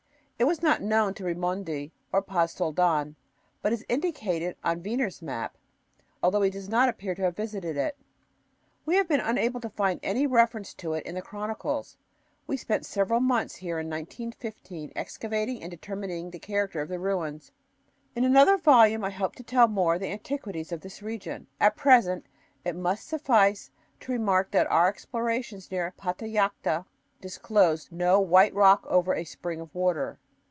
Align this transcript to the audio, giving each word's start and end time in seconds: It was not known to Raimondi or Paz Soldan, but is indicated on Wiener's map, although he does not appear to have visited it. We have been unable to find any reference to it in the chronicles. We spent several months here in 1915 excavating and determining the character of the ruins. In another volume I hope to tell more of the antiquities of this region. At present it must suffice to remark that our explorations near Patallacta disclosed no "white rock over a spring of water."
It 0.39 0.45
was 0.47 0.63
not 0.63 0.81
known 0.81 1.13
to 1.13 1.23
Raimondi 1.23 1.91
or 2.11 2.23
Paz 2.23 2.53
Soldan, 2.55 3.15
but 3.61 3.71
is 3.71 3.85
indicated 3.87 4.55
on 4.63 4.81
Wiener's 4.81 5.21
map, 5.21 5.55
although 6.23 6.41
he 6.41 6.49
does 6.49 6.67
not 6.67 6.89
appear 6.89 7.13
to 7.13 7.21
have 7.21 7.35
visited 7.35 7.77
it. 7.77 7.95
We 8.83 8.95
have 8.95 9.07
been 9.07 9.19
unable 9.19 9.61
to 9.61 9.69
find 9.69 9.99
any 10.01 10.25
reference 10.25 10.73
to 10.73 10.93
it 10.93 11.05
in 11.05 11.13
the 11.13 11.21
chronicles. 11.21 11.95
We 12.47 12.57
spent 12.57 12.87
several 12.87 13.19
months 13.19 13.57
here 13.57 13.77
in 13.77 13.87
1915 13.87 14.91
excavating 14.95 15.61
and 15.61 15.69
determining 15.69 16.31
the 16.31 16.39
character 16.39 16.81
of 16.81 16.89
the 16.89 16.97
ruins. 16.97 17.51
In 18.15 18.23
another 18.25 18.57
volume 18.57 19.03
I 19.03 19.11
hope 19.11 19.35
to 19.35 19.43
tell 19.43 19.67
more 19.67 19.93
of 19.93 19.99
the 19.99 20.09
antiquities 20.11 20.71
of 20.71 20.81
this 20.81 21.03
region. 21.03 21.45
At 21.59 21.75
present 21.77 22.25
it 22.65 22.75
must 22.75 23.07
suffice 23.07 23.69
to 23.99 24.11
remark 24.11 24.49
that 24.49 24.65
our 24.71 24.87
explorations 24.87 25.69
near 25.69 25.93
Patallacta 25.97 26.87
disclosed 27.21 27.91
no 27.91 28.19
"white 28.19 28.55
rock 28.55 28.83
over 28.87 29.13
a 29.13 29.23
spring 29.23 29.59
of 29.61 29.75
water." 29.75 30.17